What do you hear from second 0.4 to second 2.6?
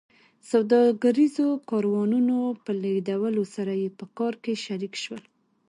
سوداګریزو کاروانونو